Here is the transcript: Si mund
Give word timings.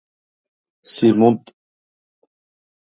Si 0.93 1.07
mund 1.19 1.43